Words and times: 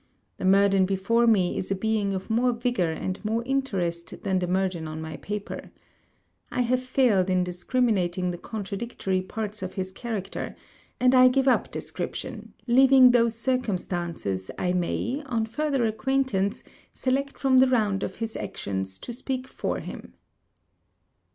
The 0.37 0.45
Murden 0.45 0.87
before 0.87 1.27
me 1.27 1.55
is 1.59 1.69
a 1.69 1.75
being 1.75 2.15
of 2.15 2.27
more 2.31 2.53
vigour 2.53 2.89
and 2.91 3.23
more 3.23 3.43
interest 3.45 4.23
than 4.23 4.39
the 4.39 4.47
Murden 4.47 4.87
on 4.87 4.99
my 4.99 5.17
paper. 5.17 5.69
I 6.49 6.61
have 6.61 6.81
failed 6.81 7.29
in 7.29 7.43
discriminating 7.43 8.31
the 8.31 8.39
contradictory 8.39 9.21
parts 9.21 9.61
of 9.61 9.75
his 9.75 9.91
character; 9.91 10.55
and 10.99 11.13
I 11.13 11.27
give 11.27 11.47
up 11.47 11.71
description; 11.71 12.53
leaving 12.65 13.11
those 13.11 13.35
circumstances 13.35 14.49
I 14.57 14.73
may, 14.73 15.21
on 15.27 15.45
further 15.45 15.85
acquaintance, 15.85 16.63
select 16.95 17.37
from 17.37 17.59
the 17.59 17.67
round 17.67 18.01
of 18.01 18.15
his 18.15 18.35
actions 18.35 18.97
to 18.97 19.13
speak 19.13 19.47
for 19.47 19.81
him. 19.81 20.13